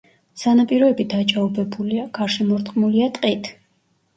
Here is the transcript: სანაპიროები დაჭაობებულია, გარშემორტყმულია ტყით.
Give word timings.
სანაპიროები 0.43 1.05
დაჭაობებულია, 1.11 2.07
გარშემორტყმულია 2.21 3.11
ტყით. 3.19 3.53